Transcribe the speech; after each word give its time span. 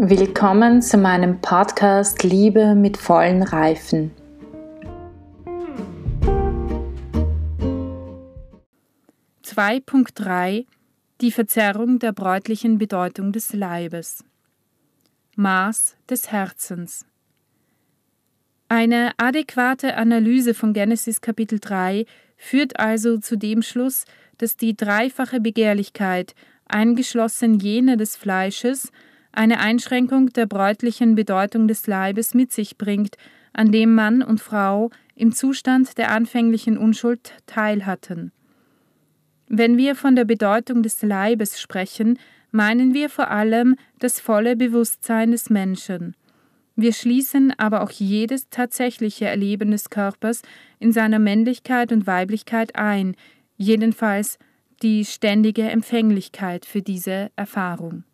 Willkommen 0.00 0.80
zu 0.80 0.96
meinem 0.96 1.40
Podcast 1.40 2.22
Liebe 2.22 2.76
mit 2.76 2.96
vollen 2.96 3.42
Reifen. 3.42 4.12
Punkt 9.84 10.22
Die 11.20 11.32
Verzerrung 11.32 11.98
der 11.98 12.12
bräutlichen 12.12 12.78
Bedeutung 12.78 13.32
des 13.32 13.52
Leibes. 13.52 14.24
Maß 15.34 15.96
des 16.08 16.30
Herzens. 16.30 17.04
Eine 18.68 19.10
adäquate 19.16 19.96
Analyse 19.96 20.54
von 20.54 20.74
Genesis 20.74 21.20
Kapitel 21.20 21.58
3 21.58 22.06
führt 22.36 22.78
also 22.78 23.18
zu 23.18 23.36
dem 23.36 23.62
Schluss, 23.62 24.04
dass 24.36 24.56
die 24.56 24.76
dreifache 24.76 25.40
Begehrlichkeit, 25.40 26.36
eingeschlossen 26.68 27.58
jene 27.58 27.96
des 27.96 28.14
Fleisches, 28.14 28.92
eine 29.32 29.60
Einschränkung 29.60 30.32
der 30.32 30.46
bräutlichen 30.46 31.14
Bedeutung 31.14 31.68
des 31.68 31.86
Leibes 31.86 32.34
mit 32.34 32.52
sich 32.52 32.78
bringt, 32.78 33.16
an 33.52 33.72
dem 33.72 33.94
Mann 33.94 34.22
und 34.22 34.40
Frau 34.40 34.90
im 35.14 35.32
Zustand 35.32 35.98
der 35.98 36.10
anfänglichen 36.12 36.78
Unschuld 36.78 37.32
teilhatten. 37.46 38.32
Wenn 39.48 39.76
wir 39.76 39.94
von 39.94 40.14
der 40.14 40.24
Bedeutung 40.24 40.82
des 40.82 41.02
Leibes 41.02 41.60
sprechen, 41.60 42.18
meinen 42.50 42.94
wir 42.94 43.08
vor 43.10 43.30
allem 43.30 43.76
das 43.98 44.20
volle 44.20 44.56
Bewusstsein 44.56 45.32
des 45.32 45.50
Menschen. 45.50 46.14
Wir 46.76 46.92
schließen 46.92 47.52
aber 47.58 47.82
auch 47.82 47.90
jedes 47.90 48.50
tatsächliche 48.50 49.26
Erleben 49.26 49.72
des 49.72 49.90
Körpers 49.90 50.42
in 50.78 50.92
seiner 50.92 51.18
Männlichkeit 51.18 51.90
und 51.90 52.06
Weiblichkeit 52.06 52.76
ein, 52.76 53.16
jedenfalls 53.56 54.38
die 54.82 55.04
ständige 55.04 55.62
Empfänglichkeit 55.62 56.64
für 56.64 56.82
diese 56.82 57.30
Erfahrung. 57.34 58.04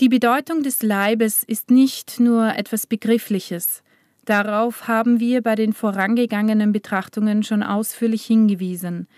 Die 0.00 0.08
Bedeutung 0.08 0.62
des 0.62 0.82
Leibes 0.82 1.44
ist 1.44 1.70
nicht 1.70 2.20
nur 2.20 2.56
etwas 2.56 2.86
Begriffliches. 2.86 3.82
Darauf 4.24 4.88
haben 4.88 5.20
wir 5.20 5.42
bei 5.42 5.54
den 5.56 5.74
vorangegangenen 5.74 6.72
Betrachtungen 6.72 7.42
schon 7.42 7.62
ausführlich 7.62 8.24
hingewiesen. 8.24 9.08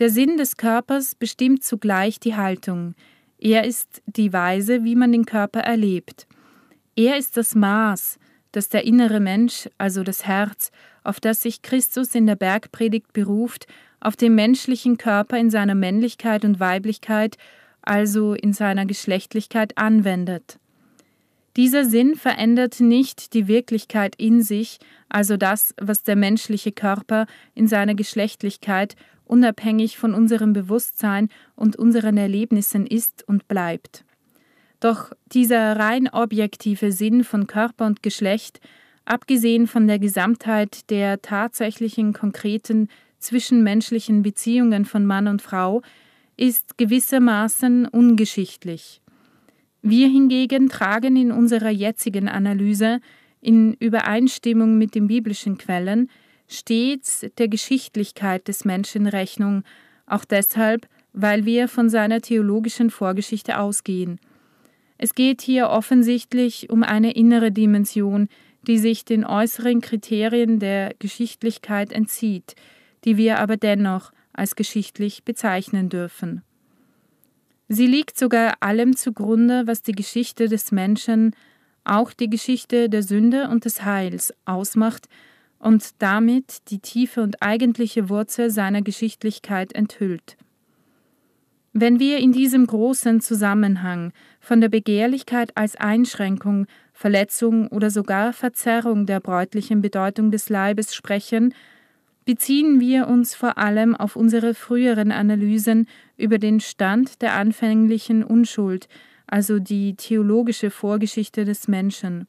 Der 0.00 0.10
Sinn 0.10 0.36
des 0.36 0.56
Körpers 0.56 1.14
bestimmt 1.14 1.62
zugleich 1.62 2.18
die 2.18 2.34
Haltung. 2.34 2.96
Er 3.38 3.66
ist 3.66 4.02
die 4.06 4.32
Weise, 4.32 4.82
wie 4.82 4.96
man 4.96 5.12
den 5.12 5.26
Körper 5.26 5.60
erlebt. 5.60 6.26
Er 6.96 7.18
ist 7.18 7.36
das 7.36 7.54
Maß, 7.54 8.18
das 8.50 8.68
der 8.68 8.84
innere 8.84 9.20
Mensch, 9.20 9.68
also 9.78 10.02
das 10.02 10.26
Herz, 10.26 10.72
auf 11.04 11.20
das 11.20 11.40
sich 11.42 11.62
Christus 11.62 12.16
in 12.16 12.26
der 12.26 12.34
Bergpredigt 12.34 13.12
beruft, 13.12 13.68
auf 14.00 14.16
den 14.16 14.34
menschlichen 14.34 14.98
Körper 14.98 15.38
in 15.38 15.50
seiner 15.50 15.76
Männlichkeit 15.76 16.44
und 16.44 16.58
Weiblichkeit 16.58 17.36
also 17.86 18.34
in 18.34 18.52
seiner 18.52 18.84
Geschlechtlichkeit 18.84 19.78
anwendet. 19.78 20.58
Dieser 21.56 21.86
Sinn 21.86 22.16
verändert 22.16 22.80
nicht 22.80 23.32
die 23.32 23.48
Wirklichkeit 23.48 24.14
in 24.16 24.42
sich, 24.42 24.78
also 25.08 25.38
das, 25.38 25.74
was 25.80 26.02
der 26.02 26.16
menschliche 26.16 26.72
Körper 26.72 27.26
in 27.54 27.66
seiner 27.66 27.94
Geschlechtlichkeit 27.94 28.94
unabhängig 29.24 29.96
von 29.96 30.12
unserem 30.12 30.52
Bewusstsein 30.52 31.30
und 31.54 31.76
unseren 31.76 32.18
Erlebnissen 32.18 32.86
ist 32.86 33.26
und 33.26 33.48
bleibt. 33.48 34.04
Doch 34.80 35.12
dieser 35.32 35.76
rein 35.76 36.08
objektive 36.08 36.92
Sinn 36.92 37.24
von 37.24 37.46
Körper 37.46 37.86
und 37.86 38.02
Geschlecht, 38.02 38.60
abgesehen 39.06 39.66
von 39.66 39.86
der 39.86 39.98
Gesamtheit 39.98 40.90
der 40.90 41.22
tatsächlichen 41.22 42.12
konkreten 42.12 42.88
zwischenmenschlichen 43.18 44.22
Beziehungen 44.22 44.84
von 44.84 45.06
Mann 45.06 45.26
und 45.26 45.40
Frau, 45.40 45.82
ist 46.36 46.78
gewissermaßen 46.78 47.86
ungeschichtlich. 47.86 49.00
Wir 49.82 50.08
hingegen 50.08 50.68
tragen 50.68 51.16
in 51.16 51.32
unserer 51.32 51.70
jetzigen 51.70 52.28
Analyse, 52.28 53.00
in 53.40 53.74
Übereinstimmung 53.74 54.76
mit 54.78 54.94
den 54.94 55.06
biblischen 55.06 55.58
Quellen, 55.58 56.10
stets 56.48 57.26
der 57.38 57.48
Geschichtlichkeit 57.48 58.48
des 58.48 58.64
Menschen 58.64 59.06
Rechnung, 59.06 59.62
auch 60.06 60.24
deshalb, 60.24 60.88
weil 61.12 61.44
wir 61.44 61.68
von 61.68 61.88
seiner 61.88 62.20
theologischen 62.20 62.90
Vorgeschichte 62.90 63.58
ausgehen. 63.58 64.18
Es 64.98 65.14
geht 65.14 65.42
hier 65.42 65.68
offensichtlich 65.68 66.70
um 66.70 66.82
eine 66.82 67.12
innere 67.12 67.52
Dimension, 67.52 68.28
die 68.66 68.78
sich 68.78 69.04
den 69.04 69.24
äußeren 69.24 69.80
Kriterien 69.80 70.58
der 70.58 70.94
Geschichtlichkeit 70.98 71.92
entzieht, 71.92 72.54
die 73.04 73.16
wir 73.16 73.38
aber 73.38 73.56
dennoch 73.56 74.12
als 74.36 74.56
geschichtlich 74.56 75.24
bezeichnen 75.24 75.88
dürfen. 75.88 76.42
Sie 77.68 77.86
liegt 77.86 78.18
sogar 78.18 78.54
allem 78.60 78.96
zugrunde, 78.96 79.66
was 79.66 79.82
die 79.82 79.92
Geschichte 79.92 80.48
des 80.48 80.70
Menschen, 80.70 81.34
auch 81.84 82.12
die 82.12 82.30
Geschichte 82.30 82.88
der 82.88 83.02
Sünde 83.02 83.48
und 83.48 83.64
des 83.64 83.84
Heils 83.84 84.32
ausmacht 84.44 85.08
und 85.58 86.00
damit 86.00 86.70
die 86.70 86.78
tiefe 86.78 87.22
und 87.22 87.42
eigentliche 87.42 88.08
Wurzel 88.08 88.50
seiner 88.50 88.82
Geschichtlichkeit 88.82 89.72
enthüllt. 89.72 90.36
Wenn 91.72 91.98
wir 91.98 92.18
in 92.18 92.32
diesem 92.32 92.66
großen 92.66 93.20
Zusammenhang 93.20 94.12
von 94.40 94.60
der 94.60 94.70
Begehrlichkeit 94.70 95.54
als 95.56 95.76
Einschränkung, 95.76 96.66
Verletzung 96.92 97.68
oder 97.68 97.90
sogar 97.90 98.32
Verzerrung 98.32 99.04
der 99.04 99.20
bräutlichen 99.20 99.82
Bedeutung 99.82 100.30
des 100.30 100.48
Leibes 100.48 100.94
sprechen, 100.94 101.52
beziehen 102.26 102.80
wir 102.80 103.06
uns 103.06 103.34
vor 103.34 103.56
allem 103.56 103.94
auf 103.96 104.16
unsere 104.16 104.52
früheren 104.52 105.12
Analysen 105.12 105.88
über 106.18 106.38
den 106.38 106.60
Stand 106.60 107.22
der 107.22 107.34
anfänglichen 107.34 108.22
Unschuld, 108.22 108.88
also 109.26 109.58
die 109.58 109.94
theologische 109.94 110.70
Vorgeschichte 110.70 111.44
des 111.44 111.68
Menschen. 111.68 112.26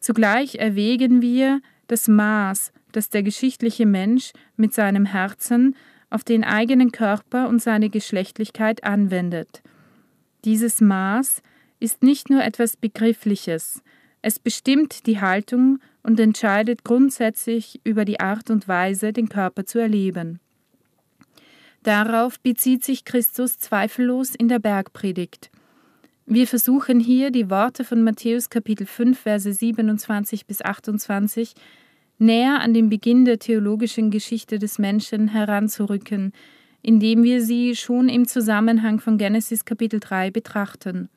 Zugleich 0.00 0.54
erwägen 0.54 1.20
wir 1.20 1.60
das 1.88 2.08
Maß, 2.08 2.72
das 2.92 3.10
der 3.10 3.22
geschichtliche 3.22 3.86
Mensch 3.86 4.32
mit 4.56 4.72
seinem 4.72 5.04
Herzen 5.04 5.74
auf 6.08 6.22
den 6.22 6.44
eigenen 6.44 6.92
Körper 6.92 7.48
und 7.48 7.60
seine 7.60 7.90
Geschlechtlichkeit 7.90 8.84
anwendet. 8.84 9.62
Dieses 10.44 10.80
Maß 10.80 11.42
ist 11.80 12.04
nicht 12.04 12.30
nur 12.30 12.44
etwas 12.44 12.76
Begriffliches, 12.76 13.82
es 14.22 14.40
bestimmt 14.40 15.06
die 15.06 15.20
Haltung 15.20 15.78
und 16.06 16.20
entscheidet 16.20 16.84
grundsätzlich 16.84 17.80
über 17.82 18.04
die 18.04 18.20
Art 18.20 18.48
und 18.48 18.68
Weise, 18.68 19.12
den 19.12 19.28
Körper 19.28 19.66
zu 19.66 19.80
erleben. 19.80 20.38
Darauf 21.82 22.38
bezieht 22.38 22.84
sich 22.84 23.04
Christus 23.04 23.58
zweifellos 23.58 24.36
in 24.36 24.46
der 24.46 24.60
Bergpredigt. 24.60 25.50
Wir 26.24 26.46
versuchen 26.46 27.00
hier 27.00 27.32
die 27.32 27.50
Worte 27.50 27.82
von 27.82 28.04
Matthäus 28.04 28.50
Kapitel 28.50 28.86
5 28.86 29.18
Verse 29.18 29.52
27 29.52 30.46
bis 30.46 30.62
28 30.62 31.54
näher 32.18 32.60
an 32.60 32.72
den 32.72 32.88
Beginn 32.88 33.24
der 33.24 33.40
theologischen 33.40 34.12
Geschichte 34.12 34.60
des 34.60 34.78
Menschen 34.78 35.26
heranzurücken, 35.26 36.32
indem 36.82 37.24
wir 37.24 37.42
sie 37.42 37.74
schon 37.74 38.08
im 38.08 38.28
Zusammenhang 38.28 39.00
von 39.00 39.18
Genesis 39.18 39.64
Kapitel 39.64 39.98
3 39.98 40.30
betrachten. 40.30 41.08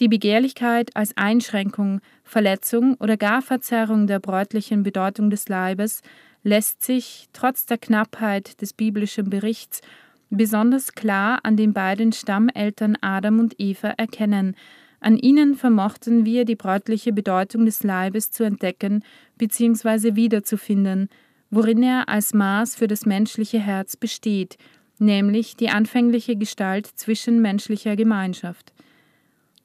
Die 0.00 0.08
Begehrlichkeit 0.08 0.96
als 0.96 1.14
Einschränkung, 1.18 2.00
Verletzung 2.24 2.94
oder 3.00 3.18
gar 3.18 3.42
Verzerrung 3.42 4.06
der 4.06 4.18
bräutlichen 4.18 4.82
Bedeutung 4.82 5.28
des 5.28 5.46
Leibes 5.50 6.00
lässt 6.42 6.82
sich, 6.82 7.28
trotz 7.34 7.66
der 7.66 7.76
Knappheit 7.76 8.62
des 8.62 8.72
biblischen 8.72 9.28
Berichts, 9.28 9.82
besonders 10.30 10.94
klar 10.94 11.40
an 11.42 11.56
den 11.58 11.74
beiden 11.74 12.12
Stammeltern 12.12 12.96
Adam 13.02 13.40
und 13.40 13.56
Eva 13.58 13.88
erkennen. 13.88 14.56
An 15.00 15.18
ihnen 15.18 15.54
vermochten 15.54 16.24
wir 16.24 16.46
die 16.46 16.56
bräutliche 16.56 17.12
Bedeutung 17.12 17.66
des 17.66 17.82
Leibes 17.82 18.30
zu 18.30 18.44
entdecken 18.44 19.04
bzw. 19.36 20.16
wiederzufinden, 20.16 21.10
worin 21.50 21.82
er 21.82 22.08
als 22.08 22.32
Maß 22.32 22.74
für 22.74 22.86
das 22.86 23.04
menschliche 23.04 23.58
Herz 23.58 23.96
besteht, 23.96 24.56
nämlich 24.98 25.56
die 25.56 25.68
anfängliche 25.68 26.36
Gestalt 26.36 26.86
zwischenmenschlicher 26.86 27.96
Gemeinschaft. 27.96 28.72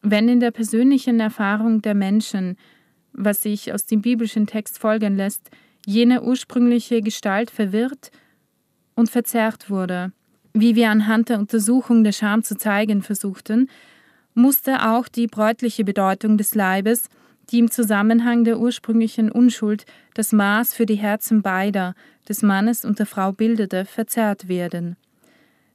Wenn 0.07 0.30
in 0.30 0.40
der 0.40 0.52
persönlichen 0.52 1.19
Erfahrung 1.19 1.81
der 1.81 1.96
Menschen, 1.96 2.57
was 3.12 3.42
sich 3.42 3.74
aus 3.74 3.88
dem 3.88 4.04
biblischen 4.04 4.46
Text 4.46 4.78
folgen 4.78 5.16
lässt, 5.16 5.50
jene 5.84 6.22
ursprüngliche 6.22 7.02
Gestalt 7.02 7.50
verwirrt 7.50 8.12
und 8.94 9.10
verzerrt 9.10 9.68
wurde, 9.72 10.12
wie 10.54 10.75
wir 10.75 10.92
anhand 10.92 11.30
der 11.30 11.40
Untersuchung 11.40 12.04
der 12.04 12.12
Scham 12.12 12.44
zu 12.44 12.56
zeigen 12.56 13.02
versuchten, 13.02 13.68
musste 14.36 14.88
auch 14.88 15.07
die 15.07 15.25
bräutliche 15.25 15.84
Bedeutung 15.84 16.38
des 16.38 16.54
Leibes, 16.54 17.10
die 17.50 17.58
im 17.58 17.72
Zusammenhang 17.72 18.44
der 18.44 18.60
ursprünglichen 18.60 19.31
Unschuld 19.31 19.88
das 20.13 20.31
Maß 20.31 20.75
für 20.75 20.86
die 20.86 20.96
Herzen 20.96 21.42
beider, 21.42 21.96
des 22.30 22.44
Mannes 22.44 22.86
und 22.86 23.00
der 23.00 23.08
Frau 23.08 23.31
bildete, 23.31 23.86
verzerrt 23.86 24.48
werden. 24.48 24.98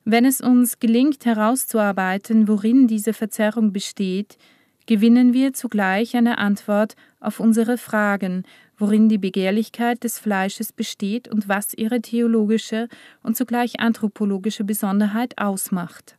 Wenn 0.05 0.25
es 0.25 0.41
uns 0.41 0.79
gelingt 0.79 1.25
herauszuarbeiten, 1.25 2.49
worin 2.49 2.87
diese 2.87 3.13
Verzerrung 3.13 3.73
besteht, 3.73 4.39
gewinnen 4.87 5.33
wir 5.33 5.53
zugleich 5.53 6.17
eine 6.17 6.39
Antwort 6.39 6.97
auf 7.21 7.39
unsere 7.39 7.79
Fragen, 7.79 8.45
worin 8.79 9.09
die 9.09 9.19
Begehrlichkeit 9.19 10.03
des 10.03 10.19
Fleisches 10.19 10.73
besteht 10.73 11.29
und 11.29 11.49
was 11.49 11.75
ihre 11.75 12.01
theologische 12.01 12.89
und 13.23 13.37
zugleich 13.37 13.79
anthropologische 13.79 14.65
Besonderheit 14.65 15.39
ausmacht. 15.39 16.17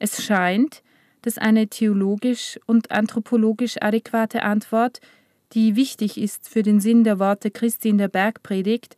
Es 0.00 0.22
scheint, 0.22 0.82
dass 1.22 1.38
eine 1.38 1.68
theologisch 1.68 2.58
und 2.66 2.90
anthropologisch 2.90 3.76
adäquate 3.80 4.42
Antwort, 4.42 5.00
die 5.52 5.76
wichtig 5.76 6.18
ist 6.18 6.48
für 6.48 6.62
den 6.62 6.80
Sinn 6.80 7.04
der 7.04 7.18
Worte 7.18 7.50
Christi 7.50 7.88
in 7.88 7.98
der 7.98 8.08
Bergpredigt, 8.08 8.96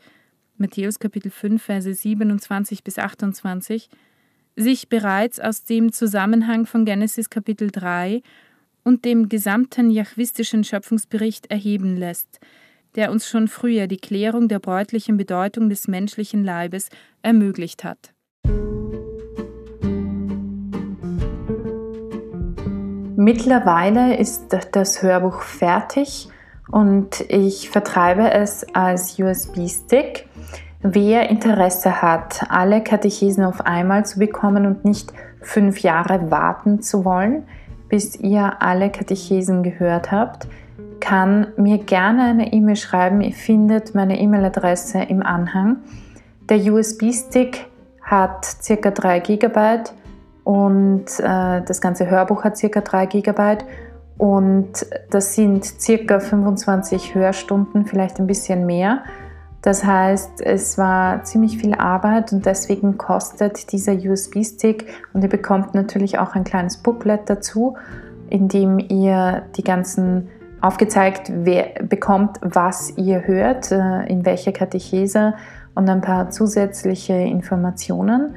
Matthäus 0.61 0.99
Kapitel 0.99 1.31
5, 1.31 1.62
Verse 1.62 1.95
27 1.95 2.85
bis 2.85 2.99
28, 2.99 3.89
sich 4.57 4.91
bereits 4.91 5.41
aus 5.41 5.65
dem 5.65 5.91
Zusammenhang 5.91 6.67
von 6.67 6.85
Genesis 6.85 7.31
Kapitel 7.31 7.71
3 7.71 8.23
und 8.85 9.07
dem 9.07 9.31
gesamten 9.31 9.91
jachwistischen 9.91 10.62
Schöpfungsbericht 10.62 11.51
erheben 11.51 11.97
lässt, 11.97 12.41
der 12.95 13.11
uns 13.11 13.27
schon 13.27 13.49
früher 13.49 13.87
die 13.87 13.97
Klärung 13.97 14.49
der 14.49 14.59
bräutlichen 14.59 15.17
Bedeutung 15.17 15.71
des 15.71 15.89
menschlichen 15.89 16.45
Leibes 16.45 16.91
ermöglicht 17.23 17.83
hat. 17.83 18.12
Mittlerweile 23.17 24.17
ist 24.19 24.49
das 24.73 25.03
Hörbuch 25.03 25.41
fertig 25.41 26.29
und 26.71 27.23
ich 27.29 27.71
vertreibe 27.71 28.31
es 28.31 28.65
als 28.75 29.19
USB-Stick. 29.19 30.30
Wer 30.82 31.29
Interesse 31.29 32.00
hat, 32.00 32.47
alle 32.49 32.82
Katechesen 32.82 33.44
auf 33.44 33.67
einmal 33.67 34.06
zu 34.06 34.19
bekommen 34.19 34.65
und 34.65 34.85
nicht 34.85 35.12
fünf 35.43 35.81
Jahre 35.81 36.31
warten 36.31 36.81
zu 36.81 37.05
wollen, 37.05 37.44
bis 37.91 38.17
ihr 38.17 38.62
alle 38.62 38.88
Katechesen 38.88 39.62
gehört 39.62 40.11
habt, 40.11 40.47
kann 41.00 41.49
mir 41.59 41.79
gerne 41.79 42.25
eine 42.25 42.53
E-Mail 42.53 42.77
schreiben. 42.77 43.21
Ihr 43.21 43.32
findet 43.32 43.94
meine 43.94 44.19
E-Mail-Adresse 44.19 45.03
im 45.03 45.23
Anhang. 45.23 45.79
Der 46.49 46.59
USB-Stick 46.73 47.67
hat 48.03 48.56
ca. 48.67 48.91
3 48.91 49.21
GB 49.21 49.59
und 50.44 51.05
äh, 51.19 51.61
das 51.62 51.81
ganze 51.83 52.09
Hörbuch 52.09 52.44
hat 52.44 52.59
ca. 52.59 52.81
3 52.81 53.06
GB 53.06 53.59
und 54.17 54.87
das 55.11 55.35
sind 55.35 55.75
ca. 56.09 56.21
25 56.21 57.15
Hörstunden, 57.15 57.85
vielleicht 57.85 58.19
ein 58.19 58.26
bisschen 58.26 58.65
mehr. 58.65 59.03
Das 59.62 59.85
heißt, 59.85 60.41
es 60.41 60.79
war 60.79 61.23
ziemlich 61.25 61.59
viel 61.59 61.75
Arbeit 61.75 62.33
und 62.33 62.47
deswegen 62.47 62.97
kostet 62.97 63.73
dieser 63.73 63.93
USB-Stick 63.93 64.87
und 65.12 65.23
ihr 65.23 65.29
bekommt 65.29 65.75
natürlich 65.75 66.19
auch 66.19 66.35
ein 66.35 66.45
kleines 66.45 66.79
Booklet 66.79 67.29
dazu, 67.29 67.77
in 68.31 68.49
dem 68.49 68.79
ihr 68.79 69.43
die 69.57 69.65
ganzen 69.65 70.29
aufgezeigt 70.62 71.33
bekommt, 71.89 72.39
was 72.43 72.97
ihr 72.97 73.27
hört, 73.27 73.73
äh, 73.73 74.07
in 74.07 74.25
welcher 74.27 74.53
Katechese 74.53 75.35
und 75.75 75.89
ein 75.89 76.01
paar 76.01 76.31
zusätzliche 76.31 77.15
Informationen. 77.15 78.35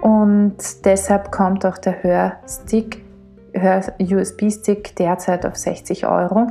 Und 0.00 0.56
deshalb 0.84 1.30
kommt 1.30 1.66
auch 1.66 1.78
der 1.78 2.02
Hörstick, 2.02 3.04
Hör-USB-Stick 3.52 4.96
derzeit 4.96 5.44
auf 5.44 5.56
60 5.56 6.06
Euro. 6.06 6.46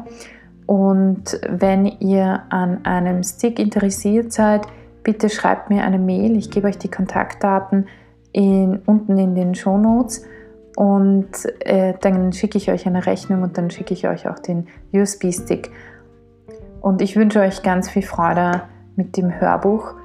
Und 0.70 1.42
wenn 1.50 1.88
ihr 1.88 2.44
an 2.50 2.86
einem 2.86 3.24
Stick 3.24 3.58
interessiert 3.58 4.32
seid, 4.32 4.68
bitte 5.02 5.28
schreibt 5.28 5.72
mir 5.72 5.84
eine 5.84 5.98
Mail. 5.98 6.38
Ich 6.38 6.52
gebe 6.52 6.68
euch 6.68 6.78
die 6.78 6.92
Kontaktdaten 6.92 7.88
in, 8.34 8.78
unten 8.86 9.18
in 9.18 9.34
den 9.34 9.56
Show 9.56 9.80
Notes 9.80 10.24
und 10.76 11.28
äh, 11.62 11.96
dann 12.02 12.34
schicke 12.34 12.60
ich 12.60 12.70
euch 12.70 12.86
eine 12.86 13.08
Rechnung 13.08 13.42
und 13.42 13.58
dann 13.58 13.72
schicke 13.72 13.96
ich 13.96 14.08
euch 14.08 14.30
auch 14.30 14.38
den 14.38 14.68
USB-Stick. 14.94 15.72
Und 16.82 17.02
ich 17.02 17.16
wünsche 17.16 17.40
euch 17.40 17.64
ganz 17.64 17.90
viel 17.90 18.04
Freude 18.04 18.62
mit 18.96 19.18
dem 19.18 19.42
Hörbuch. 19.42 19.96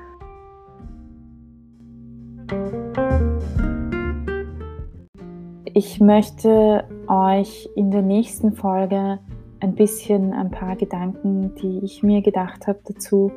Ich 5.74 6.00
möchte 6.00 6.84
euch 7.06 7.68
in 7.76 7.90
der 7.90 8.00
nächsten 8.00 8.54
Folge 8.54 9.18
ein 9.64 9.74
bisschen 9.74 10.34
ein 10.34 10.50
paar 10.50 10.76
Gedanken, 10.76 11.54
die 11.54 11.80
ich 11.82 12.02
mir 12.02 12.20
gedacht 12.20 12.66
habe, 12.66 12.78
dazu 12.84 13.32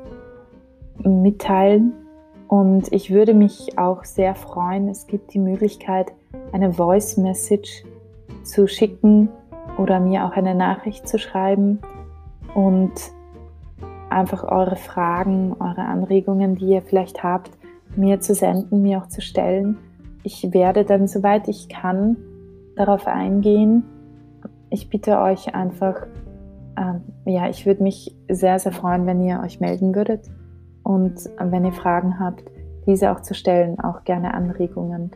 mitteilen. 0.99 1.93
Und 2.49 2.91
ich 2.91 3.11
würde 3.11 3.33
mich 3.33 3.77
auch 3.77 4.03
sehr 4.03 4.35
freuen, 4.35 4.89
es 4.89 5.07
gibt 5.07 5.33
die 5.33 5.39
Möglichkeit, 5.39 6.11
eine 6.51 6.73
Voice 6.73 7.17
Message 7.17 7.85
zu 8.43 8.67
schicken 8.67 9.29
oder 9.77 10.01
mir 10.01 10.25
auch 10.25 10.31
eine 10.31 10.53
Nachricht 10.53 11.07
zu 11.07 11.17
schreiben 11.17 11.79
und 12.53 12.91
einfach 14.09 14.43
eure 14.43 14.75
Fragen, 14.75 15.55
eure 15.59 15.81
Anregungen, 15.81 16.55
die 16.55 16.67
ihr 16.71 16.81
vielleicht 16.81 17.23
habt, 17.23 17.51
mir 17.95 18.19
zu 18.19 18.35
senden, 18.35 18.81
mir 18.81 18.99
auch 18.99 19.07
zu 19.07 19.21
stellen. 19.21 19.77
Ich 20.23 20.53
werde 20.53 20.83
dann, 20.83 21.07
soweit 21.07 21.47
ich 21.47 21.69
kann, 21.69 22.17
darauf 22.75 23.07
eingehen 23.07 23.85
ich 24.69 24.89
bitte 24.89 25.19
euch 25.19 25.53
einfach, 25.55 26.07
ähm, 26.77 27.01
ja, 27.25 27.49
ich 27.49 27.65
würde 27.65 27.83
mich 27.83 28.15
sehr, 28.29 28.59
sehr 28.59 28.71
freuen, 28.71 29.05
wenn 29.05 29.21
ihr 29.21 29.41
euch 29.43 29.59
melden 29.59 29.95
würdet 29.95 30.29
und 30.83 31.29
wenn 31.39 31.65
ihr 31.65 31.73
Fragen 31.73 32.19
habt, 32.19 32.43
diese 32.85 33.11
auch 33.11 33.21
zu 33.21 33.33
stellen, 33.33 33.79
auch 33.79 34.03
gerne 34.03 34.33
Anregungen 34.33 35.11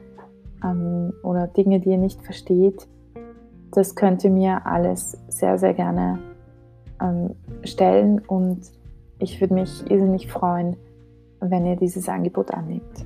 ähm, 0.63 1.13
oder 1.23 1.47
Dinge, 1.47 1.79
die 1.79 1.89
ihr 1.91 1.97
nicht 1.97 2.21
versteht. 2.21 2.87
Das 3.71 3.95
könnt 3.95 4.23
ihr 4.23 4.31
mir 4.31 4.65
alles 4.65 5.17
sehr, 5.29 5.57
sehr 5.57 5.73
gerne 5.73 6.19
ähm, 7.01 7.35
stellen 7.63 8.19
und 8.19 8.59
ich 9.19 9.39
würde 9.39 9.53
mich 9.53 9.89
irrsinnig 9.89 10.29
freuen, 10.29 10.75
wenn 11.39 11.65
ihr 11.65 11.75
dieses 11.75 12.09
Angebot 12.09 12.53
annehmt. 12.53 13.05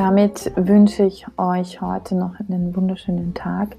Damit 0.00 0.50
wünsche 0.56 1.04
ich 1.04 1.26
euch 1.36 1.82
heute 1.82 2.14
noch 2.14 2.32
einen 2.40 2.74
wunderschönen 2.74 3.34
Tag. 3.34 3.76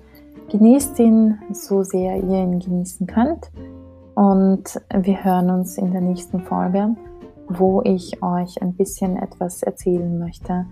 Genießt 0.52 1.00
ihn 1.00 1.40
so 1.52 1.82
sehr 1.82 2.18
ihr 2.18 2.44
ihn 2.44 2.60
genießen 2.60 3.08
könnt. 3.08 3.50
Und 4.14 4.80
wir 4.96 5.24
hören 5.24 5.50
uns 5.50 5.80
in 5.80 5.92
der 5.92 6.02
nächsten 6.02 6.42
Folge, 6.42 6.96
wo 7.48 7.82
ich 7.82 8.22
euch 8.22 8.62
ein 8.62 8.74
bisschen 8.76 9.18
etwas 9.18 9.64
erzählen 9.64 10.20
möchte 10.20 10.68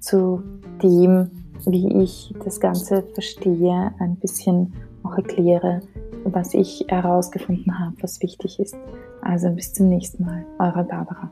zu 0.00 0.42
dem, 0.82 1.30
wie 1.66 2.02
ich 2.02 2.34
das 2.42 2.58
Ganze 2.58 3.02
verstehe, 3.12 3.92
ein 3.98 4.16
bisschen 4.16 4.72
auch 5.02 5.18
erkläre, 5.18 5.82
was 6.24 6.54
ich 6.54 6.86
herausgefunden 6.88 7.78
habe, 7.78 7.94
was 8.00 8.22
wichtig 8.22 8.58
ist. 8.58 8.74
Also 9.20 9.50
bis 9.50 9.74
zum 9.74 9.90
nächsten 9.90 10.24
Mal, 10.24 10.46
eure 10.58 10.82
Barbara. 10.82 11.30